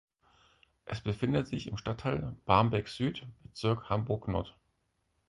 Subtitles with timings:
[0.85, 4.57] Es befindet sich im Stadtteil Barmbek-Süd, Bezirk Hamburg-Nord.